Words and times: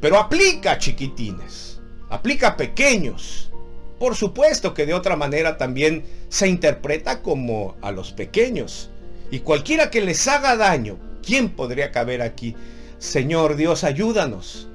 Pero 0.00 0.18
aplica, 0.18 0.78
chiquitines. 0.78 1.80
Aplica 2.08 2.56
pequeños. 2.56 3.50
Por 3.98 4.16
supuesto 4.16 4.72
que 4.72 4.86
de 4.86 4.94
otra 4.94 5.14
manera 5.14 5.58
también 5.58 6.04
se 6.28 6.48
interpreta 6.48 7.22
como 7.22 7.76
a 7.82 7.92
los 7.92 8.12
pequeños. 8.12 8.90
Y 9.30 9.40
cualquiera 9.40 9.90
que 9.90 10.00
les 10.00 10.26
haga 10.26 10.56
daño, 10.56 10.96
¿quién 11.22 11.50
podría 11.50 11.92
caber 11.92 12.22
aquí? 12.22 12.56
Señor 12.98 13.56
Dios, 13.56 13.84
ayúdanos, 13.84 14.68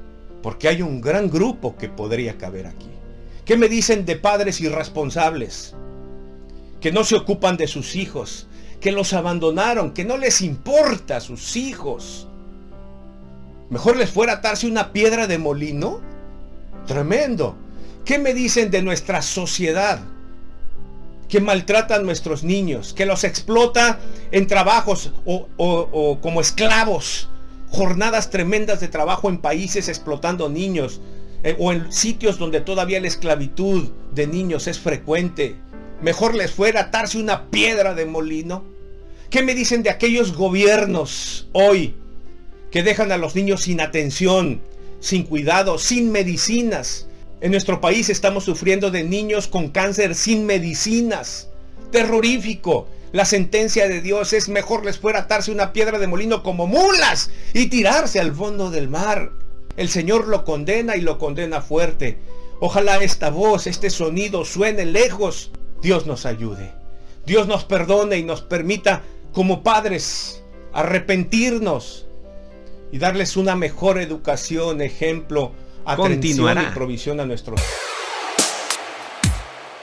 porque 0.43 0.67
hay 0.67 0.81
un 0.81 1.01
gran 1.01 1.29
grupo 1.29 1.75
que 1.75 1.89
podría 1.89 2.37
caber 2.37 2.67
aquí. 2.67 2.89
¿Qué 3.45 3.57
me 3.57 3.67
dicen 3.67 4.05
de 4.05 4.15
padres 4.15 4.61
irresponsables? 4.61 5.75
Que 6.79 6.91
no 6.91 7.03
se 7.03 7.15
ocupan 7.15 7.57
de 7.57 7.67
sus 7.67 7.95
hijos, 7.95 8.47
que 8.79 8.91
los 8.91 9.13
abandonaron, 9.13 9.91
que 9.91 10.05
no 10.05 10.17
les 10.17 10.41
importa 10.41 11.17
a 11.17 11.21
sus 11.21 11.55
hijos. 11.55 12.27
Mejor 13.69 13.97
les 13.97 14.09
fuera 14.09 14.33
atarse 14.33 14.67
una 14.67 14.93
piedra 14.93 15.27
de 15.27 15.37
molino. 15.37 16.01
Tremendo. 16.87 17.55
¿Qué 18.03 18.19
me 18.19 18.33
dicen 18.33 18.69
de 18.69 18.81
nuestra 18.81 19.21
sociedad? 19.21 19.99
Que 21.27 21.41
maltrata 21.41 21.95
a 21.95 21.99
nuestros 21.99 22.43
niños, 22.43 22.93
que 22.93 23.07
los 23.07 23.23
explota 23.23 23.99
en 24.31 24.45
trabajos 24.45 25.11
o, 25.25 25.47
o 25.57 26.19
como 26.21 26.41
esclavos. 26.41 27.29
Jornadas 27.69 28.29
tremendas 28.29 28.79
de 28.79 28.87
trabajo 28.87 29.29
en 29.29 29.39
países 29.39 29.89
explotando 29.89 30.49
niños. 30.49 31.01
Eh, 31.45 31.55
o 31.59 31.71
en 31.71 31.91
sitios 31.91 32.39
donde 32.39 32.59
todavía 32.59 32.99
la 32.99 33.07
esclavitud 33.07 33.91
de 34.15 34.25
niños 34.25 34.65
es 34.65 34.79
frecuente. 34.79 35.55
Mejor 36.01 36.33
les 36.33 36.51
fuera 36.51 36.81
atarse 36.81 37.19
una 37.19 37.51
piedra 37.51 37.93
de 37.93 38.07
molino. 38.07 38.65
¿Qué 39.29 39.43
me 39.43 39.53
dicen 39.53 39.83
de 39.83 39.91
aquellos 39.91 40.35
gobiernos 40.35 41.47
hoy 41.53 41.93
que 42.75 42.83
dejan 42.83 43.13
a 43.13 43.17
los 43.17 43.35
niños 43.35 43.61
sin 43.61 43.79
atención, 43.79 44.59
sin 44.99 45.23
cuidado, 45.23 45.77
sin 45.79 46.11
medicinas? 46.11 47.07
En 47.39 47.51
nuestro 47.51 47.79
país 47.79 48.09
estamos 48.09 48.43
sufriendo 48.43 48.91
de 48.91 49.05
niños 49.05 49.47
con 49.47 49.69
cáncer 49.69 50.13
sin 50.13 50.45
medicinas. 50.45 51.47
Terrorífico. 51.93 52.89
La 53.13 53.23
sentencia 53.23 53.87
de 53.87 54.01
Dios 54.01 54.33
es 54.33 54.49
mejor 54.49 54.83
les 54.83 54.97
fuera 54.97 55.19
atarse 55.19 55.53
una 55.53 55.71
piedra 55.71 55.99
de 55.99 56.07
molino 56.07 56.43
como 56.43 56.67
mulas 56.67 57.31
y 57.53 57.67
tirarse 57.67 58.19
al 58.19 58.35
fondo 58.35 58.69
del 58.69 58.89
mar. 58.89 59.31
El 59.77 59.87
Señor 59.87 60.27
lo 60.27 60.43
condena 60.43 60.97
y 60.97 61.01
lo 61.01 61.17
condena 61.17 61.61
fuerte. 61.61 62.17
Ojalá 62.59 62.97
esta 62.97 63.29
voz, 63.29 63.67
este 63.67 63.89
sonido 63.89 64.43
suene 64.43 64.83
lejos. 64.83 65.49
Dios 65.81 66.07
nos 66.07 66.25
ayude. 66.25 66.73
Dios 67.25 67.47
nos 67.47 67.63
perdone 67.63 68.17
y 68.17 68.23
nos 68.23 68.41
permita 68.41 69.01
como 69.31 69.63
padres 69.63 70.43
arrepentirnos 70.73 72.04
y 72.91 72.97
darles 72.99 73.37
una 73.37 73.55
mejor 73.55 73.99
educación, 73.99 74.81
ejemplo, 74.81 75.51
atención 75.85 76.57
y 76.61 76.73
provisión 76.73 77.19
a 77.19 77.25
nuestros 77.25 77.61